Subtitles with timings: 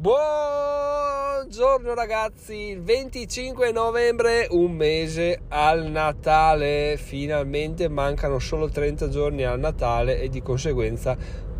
[0.00, 9.58] Buongiorno ragazzi, il 25 novembre, un mese al Natale, finalmente mancano solo 30 giorni al
[9.58, 11.14] Natale e di conseguenza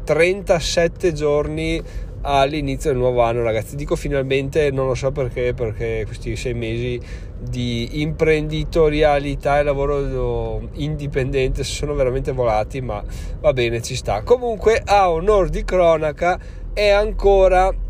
[0.05, 1.83] 37 giorni
[2.23, 3.77] all'inizio del nuovo anno ragazzi.
[3.77, 6.99] Dico finalmente non lo so perché perché questi sei mesi
[7.39, 13.05] di imprenditorialità e lavoro indipendente sono veramente volati ma
[13.39, 14.23] va bene ci sta.
[14.23, 16.41] Comunque a onor di cronaca
[16.73, 17.89] è ancora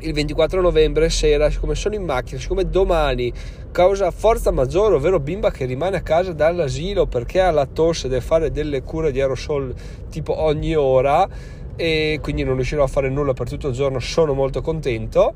[0.00, 3.32] il 24 novembre sera, siccome sono in macchina, siccome domani
[3.70, 8.20] causa forza maggiore, ovvero bimba che rimane a casa dall'asilo perché ha la tosse, deve
[8.20, 9.74] fare delle cure di aerosol
[10.10, 11.28] tipo ogni ora
[11.76, 15.34] e quindi non riuscirò a fare nulla per tutto il giorno, sono molto contento.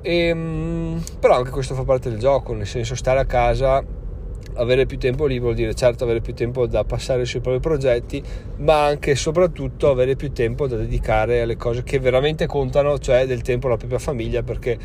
[0.00, 3.84] E, ehm, però anche questo fa parte del gioco, nel senso stare a casa
[4.56, 8.22] avere più tempo lì vuol dire certo avere più tempo da passare sui propri progetti,
[8.58, 13.26] ma anche e soprattutto avere più tempo da dedicare alle cose che veramente contano, cioè
[13.26, 14.78] del tempo alla propria famiglia, perché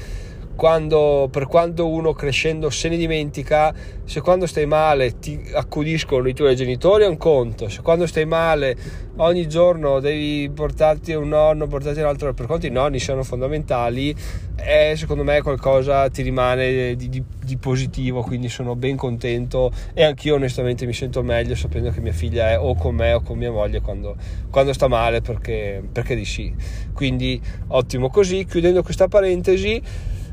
[0.55, 6.33] quando, per quanto uno crescendo se ne dimentica, se quando stai male ti accudiscono i
[6.33, 8.75] tuoi genitori è un conto, se quando stai male
[9.17, 14.15] ogni giorno devi portarti un nonno, portarti un altro, per quanto i nonni siano fondamentali,
[14.55, 20.03] è, secondo me qualcosa ti rimane di, di, di, positivo, quindi sono ben contento e
[20.03, 23.37] anch'io onestamente mi sento meglio sapendo che mia figlia è o con me o con
[23.37, 24.15] mia moglie quando,
[24.49, 26.53] quando sta male perché, perché di sì.
[26.93, 29.81] Quindi ottimo così, chiudendo questa parentesi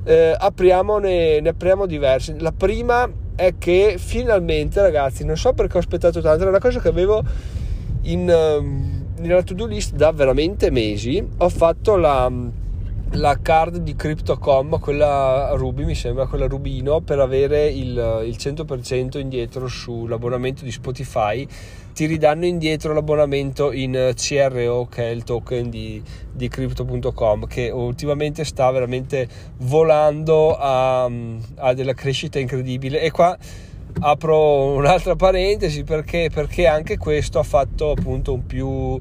[0.08, 2.34] eh, apriamone, ne apriamo diverse.
[2.38, 3.06] La prima
[3.36, 7.22] è che finalmente, ragazzi, non so perché ho aspettato tanto, era una cosa che avevo
[8.04, 11.22] in, ehm, nella to-do list da veramente mesi.
[11.36, 12.32] Ho fatto la,
[13.12, 19.18] la card di Cryptocom, quella Ruby, mi sembra, quella Rubino, per avere il, il 100%
[19.18, 21.46] indietro sull'abbonamento di Spotify.
[21.92, 28.44] Ti ridanno indietro l'abbonamento in CRO che è il token di, di crypto.com che ultimamente
[28.44, 29.26] sta veramente
[29.58, 31.10] volando a,
[31.56, 33.00] a della crescita incredibile.
[33.00, 33.36] E qua
[34.00, 39.00] apro un'altra parentesi perché, perché anche questo ha fatto appunto un più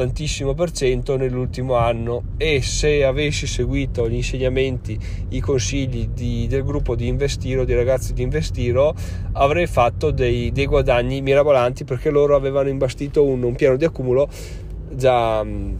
[0.00, 2.22] tantissimo per cento nell'ultimo anno.
[2.38, 4.98] E se avessi seguito gli insegnamenti,
[5.30, 8.94] i consigli di, del gruppo di Investiro, dei ragazzi di Investiro,
[9.32, 14.26] avrei fatto dei, dei guadagni mirabolanti perché loro avevano imbastito un, un piano di accumulo
[14.92, 15.74] già mm,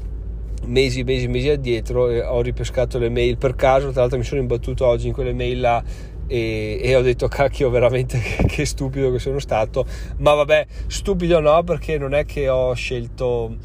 [0.66, 4.42] mesi, mesi, mesi addietro e ho ripescato le mail per caso, tra l'altro mi sono
[4.42, 5.82] imbattuto oggi in quelle mail là
[6.26, 9.86] e, e, ho detto cacchio veramente che, che, stupido che sono stato.
[10.18, 13.56] Ma vabbè stupido no perché non è che ho scelto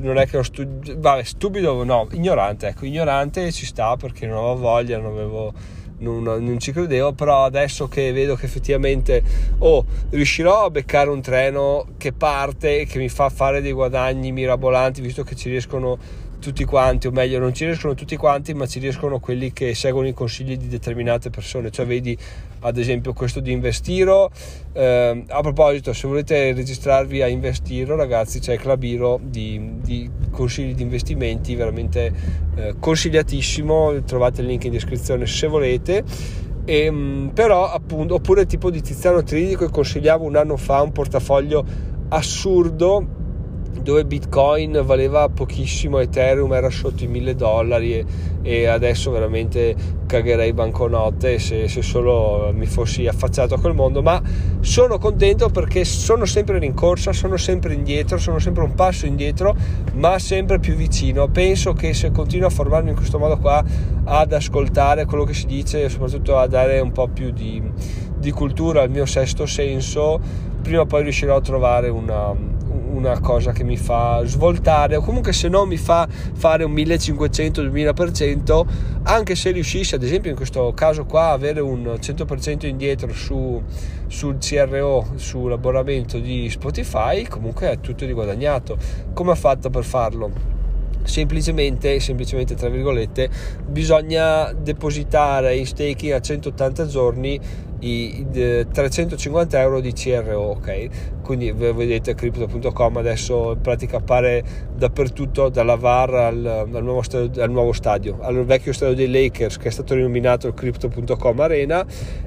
[0.00, 4.38] non è che ho studiato, vabbè, stupido no, ignorante, ecco, ignorante ci sta perché non
[4.38, 5.52] avevo voglia, non avevo
[6.00, 9.22] non, non, ci credevo, però adesso che vedo che effettivamente
[9.58, 14.32] oh, riuscirò a beccare un treno che parte e che mi fa fare dei guadagni
[14.32, 15.98] mirabolanti, visto che ci riescono
[16.40, 20.08] tutti quanti, o meglio non ci riescono tutti quanti, ma ci riescono quelli che seguono
[20.08, 22.16] i consigli di determinate persone, cioè vedi
[22.60, 24.30] ad esempio questo di Investiro.
[24.72, 30.82] Eh, a proposito, se volete registrarvi a Investiro, ragazzi, c'è Clubiro di, di consigli di
[30.82, 32.12] investimenti, veramente
[32.56, 36.04] eh, consigliatissimo, trovate il link in descrizione se volete.
[36.64, 40.92] E, ehm, però appunto oppure tipo di Tiziano Tridico che consigliavo un anno fa un
[40.92, 41.64] portafoglio
[42.08, 43.18] assurdo
[43.82, 48.04] dove Bitcoin valeva pochissimo, Ethereum era sotto i 1000 dollari e,
[48.42, 49.74] e adesso veramente
[50.06, 54.20] cagherei banconote se, se, solo mi fossi affacciato a quel mondo, ma
[54.60, 59.54] sono contento perché sono sempre in rincorsa, sono sempre indietro, sono sempre un passo indietro,
[59.94, 61.28] ma sempre più vicino.
[61.28, 63.62] Penso che se continuo a formarmi in questo modo qua,
[64.04, 67.62] ad ascoltare quello che si dice e soprattutto a dare un po' più di,
[68.16, 70.18] di cultura al mio sesto senso,
[70.62, 72.58] prima o poi riuscirò a trovare una
[72.92, 78.66] una cosa che mi fa svoltare o comunque se no mi fa fare un 1500-2000%
[79.04, 83.62] anche se riuscissi ad esempio in questo caso qua avere un 100% indietro su,
[84.06, 88.76] sul CRO sull'abbonamento di Spotify comunque è tutto di guadagnato
[89.12, 90.58] come ha fatto per farlo?
[91.02, 93.30] semplicemente, semplicemente tra virgolette
[93.66, 97.40] bisogna depositare in staking a 180 giorni
[97.80, 100.88] i, i 350 euro di CRO ok?
[101.22, 104.42] Quindi vedete crypto.com adesso in pratica appare
[104.74, 109.56] dappertutto dalla VAR al, al, nuovo stadio, al, nuovo stadio, al vecchio stadio dei Lakers
[109.58, 111.84] che è stato rinominato crypto.com Arena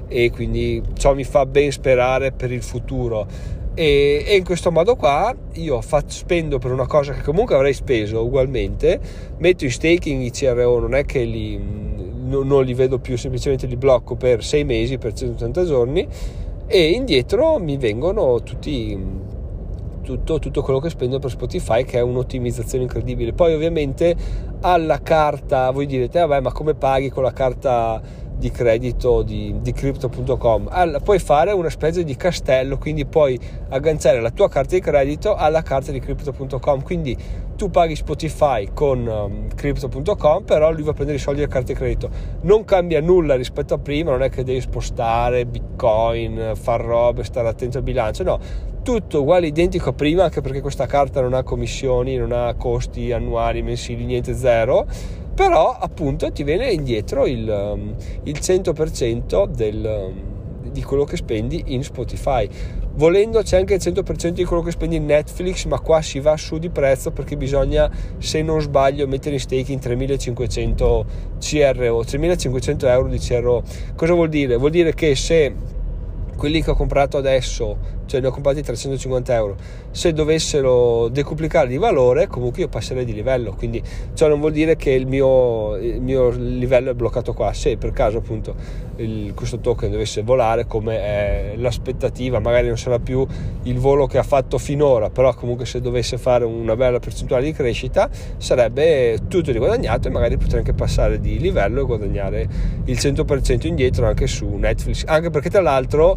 [0.08, 3.26] e quindi ciò mi fa ben sperare per il futuro.
[3.74, 7.74] E, e in questo modo qua io faccio, spendo per una cosa che comunque avrei
[7.74, 9.00] speso ugualmente
[9.38, 11.58] metto in staking i CRO non è che li,
[12.24, 16.06] non, non li vedo più semplicemente li blocco per 6 mesi per 180 giorni
[16.66, 19.22] e indietro mi vengono tutti
[20.04, 23.32] tutto, tutto, quello che spendo per Spotify che è un'ottimizzazione incredibile.
[23.32, 24.14] Poi ovviamente
[24.60, 28.00] alla carta voi direte vabbè ma come paghi con la carta
[28.36, 33.38] di credito di, di crypto.com puoi fare una specie di castello quindi puoi
[33.68, 37.16] agganciare la tua carta di credito alla carta di crypto.com quindi
[37.56, 41.72] tu paghi Spotify con um, crypto.com però lui va a prendere i soldi della carta
[41.72, 42.10] di credito.
[42.42, 47.48] Non cambia nulla rispetto a prima non è che devi spostare bitcoin far robe stare
[47.48, 51.42] attento al bilancio no tutto uguale identico a prima anche perché questa carta non ha
[51.42, 54.86] commissioni non ha costi annuali mensili niente zero.
[55.34, 61.64] Però appunto ti viene indietro il, um, il 100% del, um, di quello che spendi
[61.68, 62.48] in Spotify.
[62.96, 66.36] Volendo c'è anche il 100% di quello che spendi in Netflix ma qua si va
[66.36, 71.06] su di prezzo perché bisogna se non sbaglio mettere in staking 3500
[71.40, 73.64] CRO 3500 euro di CRO
[73.96, 74.56] cosa vuol dire?
[74.56, 75.73] vuol dire che se
[76.36, 79.56] quelli che ho comprato adesso cioè ne ho comprati 350 euro.
[79.90, 83.54] Se dovessero decuplicare di valore comunque io passerei di livello.
[83.54, 83.82] Quindi
[84.14, 87.52] ciò non vuol dire che il mio, il mio livello è bloccato qua.
[87.52, 88.54] Se per caso appunto
[88.96, 93.26] il, questo token dovesse volare come è l'aspettativa magari non sarà più
[93.64, 97.52] il volo che ha fatto finora però comunque se dovesse fare una bella percentuale di
[97.52, 102.48] crescita sarebbe tutto riguadagnato e magari potrei anche passare di livello e guadagnare
[102.84, 105.04] il 100% indietro anche su Netflix.
[105.06, 106.16] Anche perché tra l'altro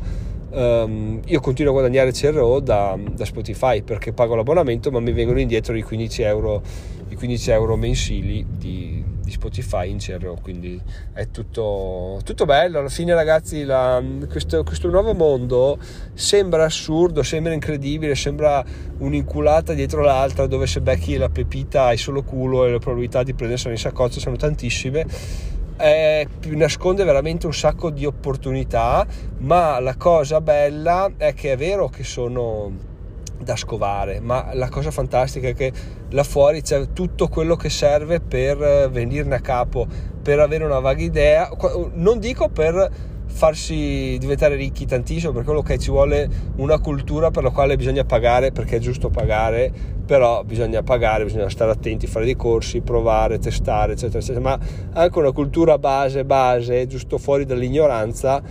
[0.50, 5.42] Um, io continuo a guadagnare CRO da, da, Spotify perché pago l'abbonamento ma mi vengono
[5.42, 6.62] indietro i 15 euro,
[7.10, 12.80] i 15 euro mensili di, di, Spotify in CRO quindi è tutto, tutto bello.
[12.80, 15.80] Alla fine ragazzi la, questo, questo, nuovo mondo
[16.14, 18.64] sembra assurdo sembra incredibile sembra
[19.00, 23.34] un'inculata dietro l'altra dove se becchi la pepita hai solo culo e le probabilità di
[23.34, 25.06] prendersela in saccoccia sono tantissime
[25.78, 29.06] è, nasconde veramente un sacco di opportunità,
[29.38, 32.96] ma la cosa bella è che è vero che sono
[33.40, 35.72] da scovare, ma la cosa fantastica è che
[36.10, 39.88] là fuori c'è tutto quello che serve per venirne a capo,
[40.22, 41.50] per avere una vaga idea,
[41.94, 47.44] non dico per farsi diventare ricchi tantissimo perché quello che ci vuole una cultura per
[47.44, 49.72] la quale bisogna pagare perché è giusto pagare
[50.06, 54.40] però bisogna pagare bisogna stare attenti fare dei corsi provare testare eccetera eccetera.
[54.40, 54.60] Ma
[54.94, 58.42] anche una cultura base base giusto fuori dall'ignoranza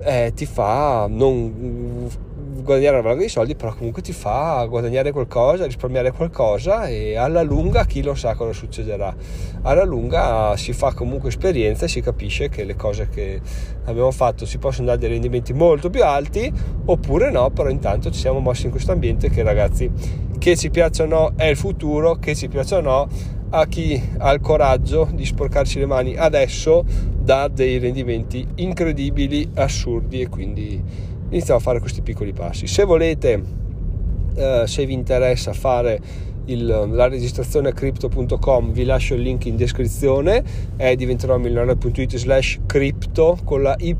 [0.00, 2.24] eh, ti fa non
[2.62, 7.42] guadagnare una valanga di soldi, però comunque ti fa guadagnare qualcosa, risparmiare qualcosa e alla
[7.42, 9.14] lunga chi lo sa cosa succederà.
[9.62, 13.40] Alla lunga si fa comunque esperienza e si capisce che le cose che
[13.84, 16.52] abbiamo fatto si possono dare dei rendimenti molto più alti
[16.84, 19.90] oppure no, però intanto ci siamo mossi in questo ambiente che ragazzi
[20.38, 23.08] che ci piaccia o no è il futuro, che ci piaccia o no
[23.50, 26.84] a chi ha il coraggio di sporcarci le mani adesso
[27.16, 30.82] dà dei rendimenti incredibili, assurdi e quindi
[31.28, 32.66] iniziamo a fare questi piccoli passi.
[32.66, 33.42] Se volete,
[34.34, 36.00] eh, se vi interessa fare
[36.46, 40.44] il, la registrazione a crypto.com vi lascio il link in descrizione
[40.76, 43.96] è diventerò milionario.it slash crypto con la y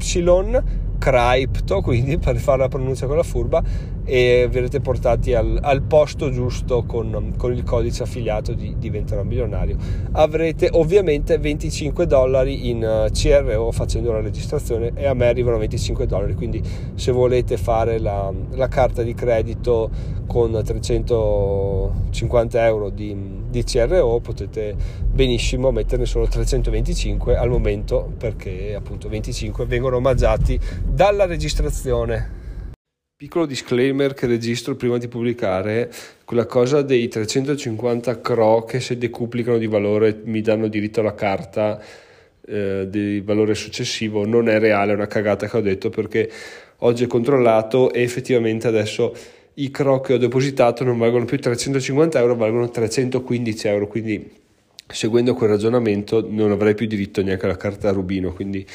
[0.99, 3.63] crypto quindi per fare la pronuncia con la furba
[4.09, 9.77] e verrete portati al, al posto giusto con, con, il codice affiliato di diventerò milionario.
[10.13, 16.07] Avrete ovviamente 25 dollari in uh, CRO facendo la registrazione e a me arrivano 25
[16.07, 16.35] dollari.
[16.35, 16.63] Quindi
[16.95, 19.91] se volete fare la, la carta di credito
[20.27, 24.77] con 350 euro di, di CRO potete
[25.11, 32.45] benissimo metterne solo 325 al momento perché appunto 25 vengono omaggiati dalla registrazione
[33.19, 35.91] Piccolo disclaimer che registro prima di pubblicare,
[36.27, 41.81] quella cosa dei 350 CRO che se decuplicano di valore mi danno diritto alla carta
[42.47, 46.31] eh, di valore successivo non è reale, è una cagata che ho detto perché
[46.81, 49.17] oggi ho controllato e effettivamente adesso
[49.55, 54.31] i CRO che ho depositato non valgono più 350 euro, valgono 315 euro, quindi
[54.87, 58.67] seguendo quel ragionamento non avrei più diritto neanche alla carta Rubino, quindi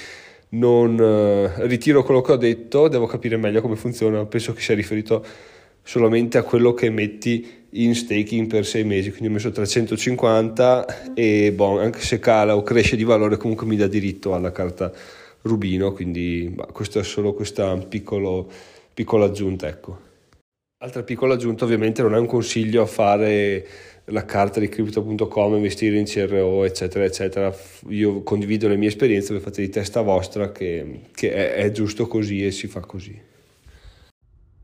[0.52, 4.76] non eh, ritiro quello che ho detto, devo capire meglio come funziona, penso che sia
[4.76, 5.24] riferito
[5.84, 11.52] solamente a quello che metti in staking per sei mesi, quindi ho messo 350 e
[11.54, 14.92] bon, anche se cala o cresce di valore comunque mi dà diritto alla carta
[15.44, 18.50] Rubino, quindi bah, questo è solo questa piccolo,
[18.94, 19.68] piccola aggiunta.
[19.68, 20.10] Ecco.
[20.84, 23.66] Altra piccola aggiunta ovviamente non è un consiglio a fare
[24.06, 27.56] la carta di crypto.com, investire in CRO, eccetera, eccetera.
[27.90, 32.08] Io condivido le mie esperienze, le fate di testa vostra che, che è, è, giusto
[32.08, 33.30] così e si fa così.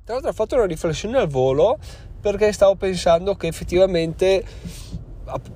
[0.03, 1.77] Tra l'altro ho fatto una riflessione al volo
[2.19, 4.43] perché stavo pensando che effettivamente,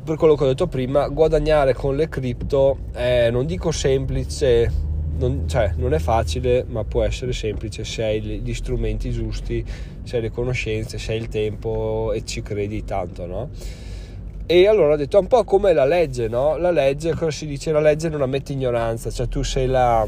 [0.04, 4.72] per quello che ho detto prima, guadagnare con le cripto è, non dico semplice,
[5.18, 9.64] non, cioè, non è facile, ma può essere semplice se hai gli strumenti giusti,
[10.12, 13.50] se hai le conoscenze, se hai il tempo e ci credi tanto, no?
[14.46, 16.58] E allora ho detto un po' come la legge, no?
[16.58, 17.72] La legge, cosa si dice?
[17.72, 20.06] La legge non ammette ignoranza, cioè tu sei la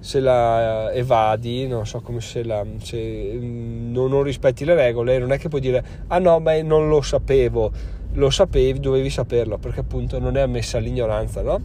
[0.00, 5.30] se la evadi, non so come se la se non, non, rispetti le regole, non
[5.30, 7.70] è che puoi dire ah no, ma non lo sapevo,
[8.14, 11.60] lo sapevi, dovevi saperlo, perché appunto non è ammessa l'ignoranza, no?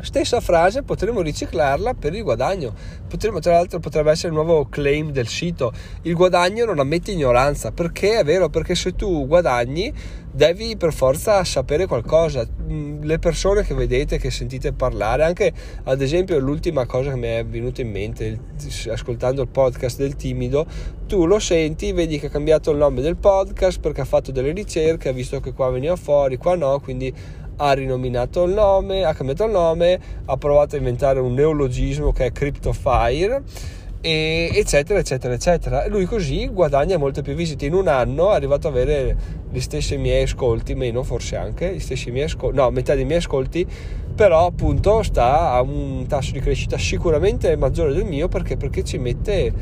[0.00, 2.72] Stessa frase potremmo riciclarla per il guadagno.
[3.08, 5.72] Potremmo, tra l'altro, potrebbe essere il nuovo claim del sito.
[6.02, 7.72] Il guadagno non ammette ignoranza.
[7.72, 8.48] Perché è vero?
[8.48, 9.92] Perché se tu guadagni,
[10.30, 12.46] devi per forza sapere qualcosa.
[12.62, 15.52] Mm, le persone che vedete, che sentite parlare, anche
[15.84, 18.38] ad esempio l'ultima cosa che mi è venuta in mente
[18.90, 20.64] ascoltando il podcast del timido,
[21.08, 24.52] tu lo senti, vedi che ha cambiato il nome del podcast perché ha fatto delle
[24.52, 27.12] ricerche, ha visto che qua veniva fuori, qua no, quindi
[27.58, 32.26] ha rinominato il nome, ha cambiato il nome, ha provato a inventare un neologismo che
[32.26, 33.42] è CryptoFire
[34.00, 35.86] eccetera eccetera eccetera.
[35.88, 37.66] Lui così guadagna molte più visite.
[37.66, 39.16] In un anno è arrivato ad avere
[39.50, 43.18] gli stessi miei ascolti meno forse anche gli stessi miei ascolti no metà dei miei
[43.18, 43.66] ascolti
[44.14, 48.56] però appunto sta a un tasso di crescita sicuramente maggiore del mio perché?
[48.56, 49.52] Perché ci mette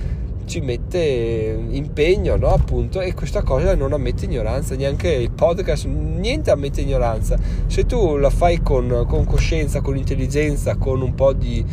[0.47, 2.49] ci mette impegno, no?
[2.49, 7.37] Appunto, e questa cosa non ammette ignoranza, neanche il podcast, niente ammette ignoranza.
[7.67, 11.65] Se tu la fai con, con coscienza, con intelligenza, con un po' di,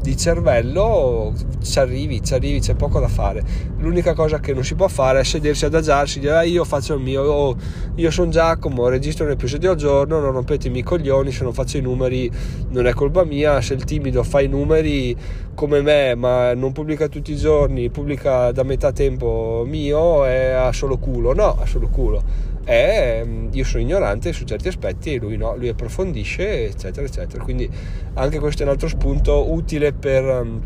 [0.00, 3.42] di cervello ci arrivi, ci arrivi, c'è poco da fare.
[3.78, 6.94] L'unica cosa che non si può fare è sedersi ad agiarsi, dire ah, io faccio
[6.94, 7.56] il mio, oh,
[7.96, 11.76] io sono Giacomo, registro un episodio al giorno, non rompetemi i coglioni, se non faccio
[11.76, 12.30] i numeri
[12.70, 15.16] non è colpa mia, se il timido fa i numeri
[15.54, 20.72] come me ma non pubblica tutti i giorni, pubblica da metà tempo mio, è a
[20.72, 25.18] solo culo, no, a solo culo è mm, io sono ignorante su certi aspetti e
[25.18, 27.42] lui no, lui approfondisce eccetera eccetera.
[27.42, 27.68] Quindi
[28.14, 30.58] anche questo è un altro spunto utile per, mm,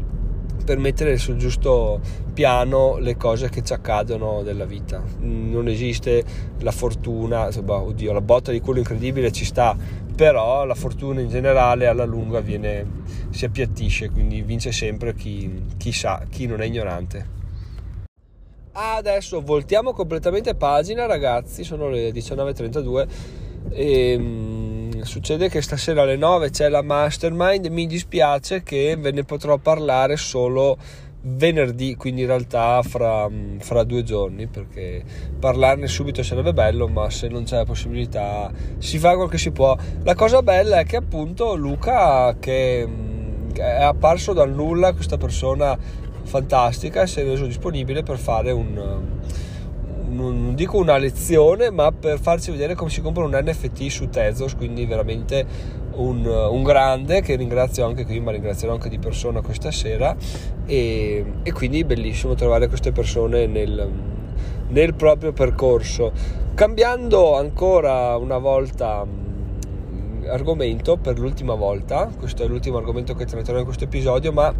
[0.64, 2.00] per mettere sul giusto
[2.34, 5.00] piano le cose che ci accadono della vita.
[5.20, 6.24] Non esiste
[6.58, 9.76] la fortuna insomma, oddio la botta di culo incredibile ci sta
[10.14, 12.84] però la fortuna in generale alla lunga viene,
[13.30, 17.41] si appiattisce quindi vince sempre chi, chi sa chi non è ignorante
[18.74, 21.62] Adesso voltiamo completamente pagina, ragazzi.
[21.62, 23.06] Sono le 19.32
[23.70, 27.66] e mh, succede che stasera alle 9 c'è la mastermind.
[27.66, 30.78] Mi dispiace che ve ne potrò parlare solo
[31.24, 35.04] venerdì, quindi in realtà fra, fra, due giorni, perché
[35.38, 39.50] parlarne subito sarebbe bello, ma se non c'è la possibilità si fa quel che si
[39.50, 39.76] può.
[40.02, 42.88] La cosa bella è che appunto Luca, che
[43.54, 45.78] è apparso dal nulla, questa persona
[46.22, 49.02] fantastica e si è reso disponibile per fare un, un,
[50.14, 54.54] non dico una lezione ma per farci vedere come si compra un NFT su Tezos
[54.54, 55.46] quindi veramente
[55.94, 60.16] un, un, grande che ringrazio anche qui ma ringrazierò anche di persona questa sera.
[60.66, 63.90] E, e quindi bellissimo trovare queste persone nel,
[64.68, 66.12] nel proprio percorso.
[66.54, 69.06] Cambiando ancora una volta
[70.28, 74.54] argomento per l'ultima volta questo è l'ultimo argomento che tratterò in questo episodio ma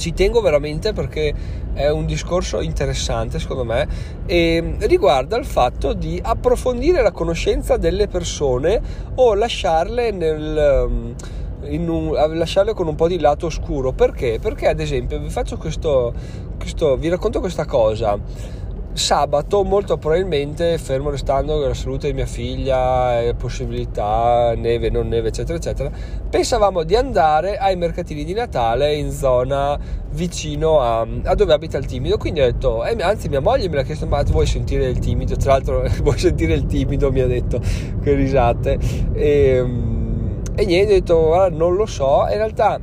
[0.00, 1.32] ci tengo veramente perché
[1.74, 3.86] è un discorso interessante secondo me
[4.24, 8.80] e riguarda il fatto di approfondire la conoscenza delle persone
[9.16, 11.14] o lasciarle nel um,
[11.60, 14.38] un, lasciarle con un po' di lato oscuro perché?
[14.40, 16.14] Perché ad esempio vi faccio questo,
[16.58, 18.18] questo vi racconto questa cosa
[18.92, 25.28] sabato molto probabilmente fermo restando la salute di mia figlia e possibilità neve non neve
[25.28, 25.90] eccetera eccetera
[26.28, 29.78] pensavamo di andare ai mercatini di Natale in zona
[30.12, 32.16] vicino a, a dove abita il timido.
[32.16, 35.36] Quindi ho detto eh, anzi mia moglie me l'ha chiesto ma vuoi sentire il timido?
[35.36, 37.10] Tra l'altro vuoi sentire il timido?
[37.10, 37.60] mi ha detto
[38.02, 38.78] che risate.
[39.12, 39.64] E,
[40.54, 42.26] e niente ho detto non lo so.
[42.30, 42.78] In realtà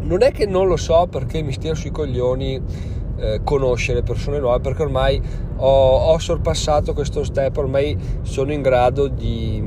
[0.00, 4.60] non è che non lo so perché mi stia sui coglioni eh, conoscere persone nuove
[4.60, 5.20] perché ormai
[5.56, 9.62] ho, ho, sorpassato questo step, ormai sono in grado di,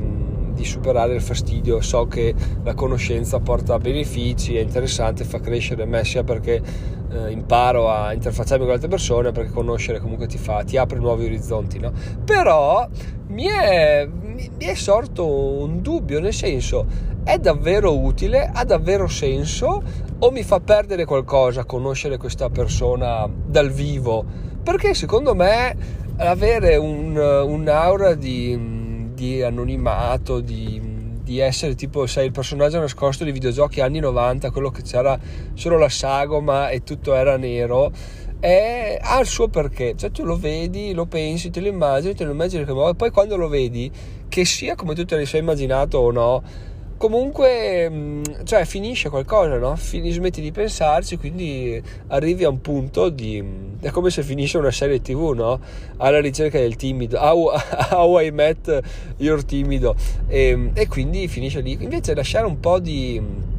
[0.54, 6.04] di, superare il fastidio, so che la conoscenza porta benefici, è interessante, fa crescere me
[6.04, 6.62] sia perché
[7.10, 11.26] eh, imparo a interfacciarmi con altre persone, perché conoscere comunque ti, fa, ti apre nuovi
[11.26, 11.92] orizzonti, no?
[12.24, 12.88] però
[13.28, 19.82] mi è, mi è sorto un dubbio, nel senso è davvero utile, ha davvero senso
[20.24, 24.24] o mi fa perdere qualcosa conoscere questa persona dal vivo?
[24.62, 25.76] Perché secondo me
[26.18, 30.80] avere un, un'aura di, di anonimato, di,
[31.24, 35.18] di, essere tipo, sai, il personaggio nascosto dei videogiochi anni 90, quello che c'era
[35.54, 37.90] solo la sagoma e tutto era nero,
[38.38, 39.94] è, ha il suo perché.
[39.96, 42.90] Cioè tu lo vedi, lo pensi, te lo immagini, te lo immagini come...
[42.90, 43.90] E poi quando lo vedi,
[44.28, 46.70] che sia come tu te ne sei immaginato o no,
[47.02, 49.74] comunque mm, cioè finisce qualcosa no?
[49.74, 53.42] Fin- smetti di pensarci quindi arrivi a un punto di
[53.80, 55.58] è come se finisce una serie tv no?
[55.96, 57.50] alla ricerca del timido how,
[57.90, 58.82] how I met
[59.16, 59.96] your timido
[60.28, 63.50] e, e quindi finisce lì invece lasciare un po' di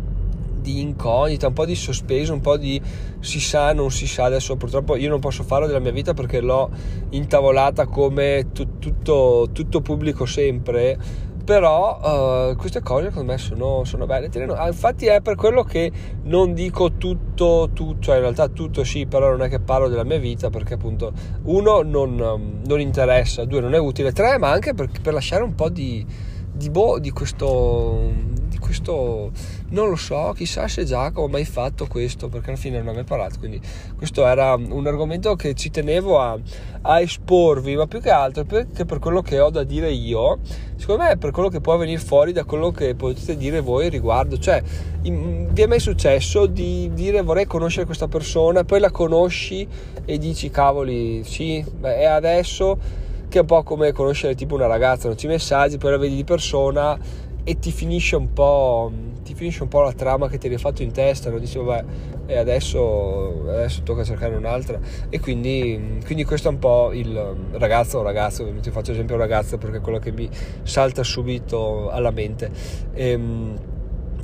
[0.64, 2.82] di incognita, un po' di sospeso, un po' di
[3.20, 4.24] si sa, non si sa.
[4.24, 6.70] Adesso purtroppo io non posso farlo della mia vita perché l'ho
[7.10, 10.98] intavolata come tu, tutto, tutto pubblico sempre
[11.44, 14.30] però uh, queste cose secondo me sono, sono belle.
[14.56, 15.92] Ah, infatti è per quello che
[16.24, 20.04] non dico tutto, tutto cioè in realtà tutto sì però non è che parlo della
[20.04, 21.12] mia vita perché appunto
[21.44, 25.44] uno non, um, non interessa due non è utile tre ma anche per, per lasciare
[25.44, 26.06] un po' di,
[26.52, 29.32] di, boh, di questo questo
[29.70, 33.04] non lo so chissà se Giacomo ha mai fatto questo perché alla fine non aveva
[33.04, 33.60] parlato quindi
[33.98, 36.40] questo era un argomento che ci tenevo a,
[36.82, 40.40] a esporvi ma più che altro perché per quello che ho da dire io
[40.78, 43.90] secondo me è per quello che può venire fuori da quello che potete dire voi
[43.90, 44.64] riguardo cioè
[45.02, 49.68] in, vi è mai successo di dire vorrei conoscere questa persona poi la conosci
[50.06, 53.02] e dici cavoli sì beh, è adesso
[53.34, 56.14] che è un po' come conoscere tipo una ragazza, non ci messaggi, poi la vedi
[56.18, 56.96] di persona
[57.44, 58.92] e ti finisce un po',
[59.24, 61.40] ti finisce un po' la trama che ti eri fatto in testa, no?
[61.40, 61.84] dici vabbè
[62.26, 68.00] e adesso, adesso tocca cercare un'altra e quindi, quindi, questo è un po' il ragazzo
[68.00, 70.30] o ragazzo, ovviamente faccio esempio ragazza perché è quello che mi
[70.64, 72.50] salta subito alla mente.
[72.94, 73.56] Ehm,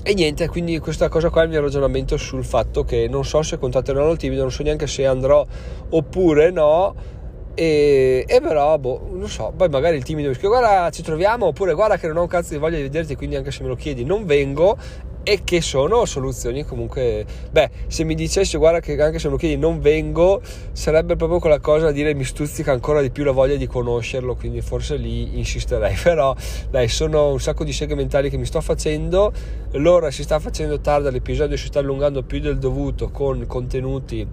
[0.02, 3.42] e niente, quindi questa cosa qua è il mio ragionamento sul fatto che non so
[3.42, 5.46] se contatterò il timido, non so neanche se andrò
[5.90, 7.18] oppure no
[7.62, 11.74] e, e, però, boh, non so, poi magari il timido dice guarda ci troviamo, oppure
[11.74, 13.76] guarda che non ho un cazzo di voglia di vederti, quindi anche se me lo
[13.76, 14.78] chiedi non vengo
[15.24, 19.38] e che sono soluzioni comunque, beh, se mi dicessi guarda che anche se me lo
[19.38, 23.32] chiedi non vengo, sarebbe proprio quella cosa da dire mi stuzzica ancora di più la
[23.32, 26.34] voglia di conoscerlo, quindi forse lì insisterei, però
[26.70, 29.34] dai, sono un sacco di segmentali che mi sto facendo,
[29.72, 34.26] l'ora si sta facendo tarda, l'episodio si sta allungando più del dovuto con contenuti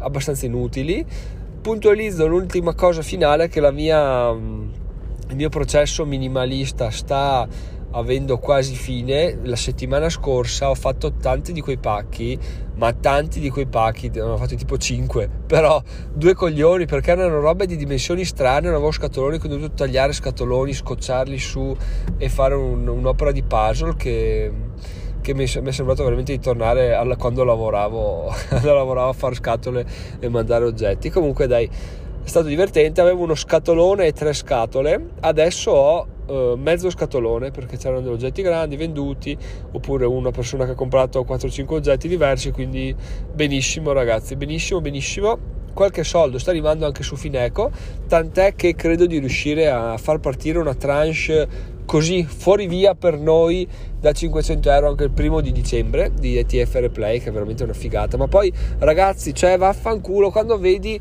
[0.00, 1.04] abbastanza inutili
[1.60, 7.46] puntualizzo l'ultima cosa finale che mia, il mio processo minimalista sta
[7.90, 9.38] avendo quasi fine.
[9.42, 12.38] La settimana scorsa ho fatto tanti di quei pacchi
[12.78, 17.40] ma tanti di quei pacchi ne ho fatti tipo 5 però due coglioni perché erano
[17.40, 21.76] robe di dimensioni strane non avevo scatoloni quindi ho dovuto tagliare scatoloni scocciarli su
[22.16, 24.52] e fare un, un'opera di puzzle che
[25.28, 29.84] che mi, mi è sembrato veramente di tornare alla, quando, lavoravo, lavoravo a fare scatole
[30.18, 31.10] e mandare oggetti.
[31.10, 36.88] Comunque dai, è stato divertente, avevo uno scatolone e tre scatole, adesso ho uh, mezzo
[36.88, 39.36] scatolone perché c'erano degli oggetti grandi venduti,
[39.72, 42.94] oppure una persona che ha comprato 4-5 oggetti diversi, quindi
[43.30, 45.56] benissimo ragazzi, benissimo, benissimo.
[45.74, 47.70] Qualche soldo sta arrivando anche su Fineco,
[48.08, 53.66] tant'è che credo di riuscire a far partire una tranche così fuori via per noi
[53.98, 57.72] da 500 euro anche il primo di dicembre di ETF Replay che è veramente una
[57.72, 58.18] figata.
[58.18, 61.00] Ma poi ragazzi cioè vaffanculo quando vedi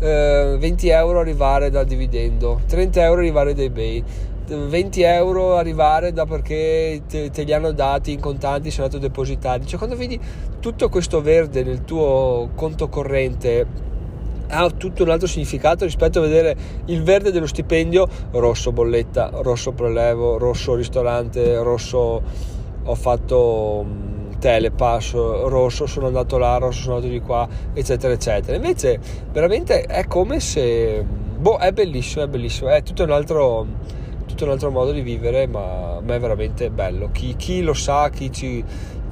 [0.00, 4.02] eh, 20 euro arrivare dal dividendo 30 euro arrivare da ebay
[4.48, 9.06] 20 euro arrivare da perché te, te, li hanno dati in contanti sono andato a
[9.06, 10.18] depositare cioè quando vedi
[10.58, 13.92] tutto questo verde nel tuo conto corrente
[14.48, 19.72] ha tutto un altro significato rispetto a vedere il verde dello stipendio rosso bolletta, rosso
[19.72, 22.22] prelevo, rosso ristorante, rosso
[22.86, 28.56] ho fatto mm, telepass, rosso sono andato là, rosso sono andato di qua, eccetera, eccetera.
[28.56, 29.00] Invece
[29.32, 33.66] veramente è come se, boh, è bellissimo, è bellissimo, è tutto un altro,
[34.26, 37.08] tutto un altro modo di vivere, ma, ma è veramente bello.
[37.10, 38.62] Chi, chi lo sa, chi ci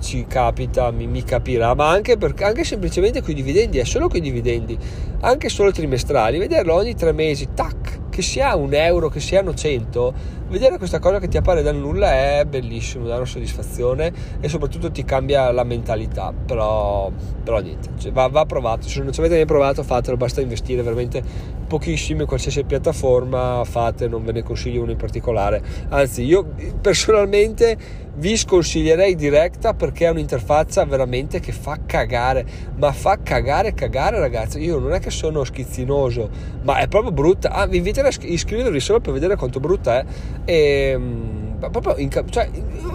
[0.03, 4.09] ci capita, mi, mi capirà, ma anche, perché, anche semplicemente con i dividendi, è solo
[4.09, 4.77] con i dividendi,
[5.21, 10.15] anche solo trimestrali, vederlo ogni tre mesi, tac, che sia un euro, che siano 100,
[10.53, 14.91] vedere questa cosa che ti appare dal nulla è bellissimo, dà una soddisfazione e soprattutto
[14.91, 17.11] ti cambia la mentalità, però,
[17.43, 20.83] però niente, cioè, va, va, provato, se non ci avete mai provato fatelo, basta investire
[20.83, 21.23] veramente
[21.67, 26.47] pochissimo in qualsiasi piattaforma, fate, non ve ne consiglio uno in particolare, anzi io
[26.81, 32.45] personalmente vi sconsiglierei Directa perché è un'interfaccia veramente che fa cagare,
[32.77, 36.29] ma fa cagare cagare ragazzi, io non è che sono schizzinoso,
[36.63, 40.05] ma è proprio brutta, ah, vi inviterei a iscrivervi solo per vedere quanto brutta è
[40.45, 42.49] e mm, proprio in, cioè,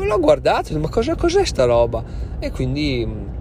[0.05, 2.03] l'ho guardato ma cosa, cos'è sta roba?
[2.39, 3.35] E quindi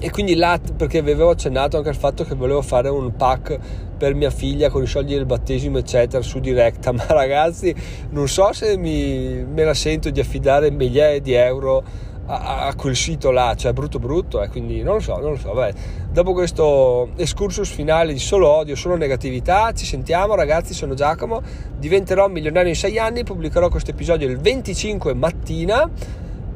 [0.00, 3.58] e quindi là perché avevo accennato anche al fatto che volevo fare un pack
[3.96, 7.74] per mia figlia con i soldi del battesimo eccetera su diretta ma ragazzi
[8.10, 11.82] non so se mi, me la sento di affidare migliaia di euro
[12.28, 15.36] a, a, quel sito là, cioè brutto brutto, eh, quindi non lo so, non lo
[15.36, 15.72] so, vabbè.
[16.10, 21.42] Dopo questo excursus finale di solo odio, solo negatività, ci sentiamo ragazzi, sono Giacomo,
[21.76, 25.90] diventerò milionario in sei anni, pubblicherò questo episodio il 25 mattina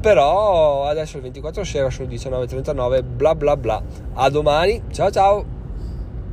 [0.03, 3.81] però adesso il 24 sera sono 19.39 bla bla bla
[4.15, 5.62] a domani ciao ciao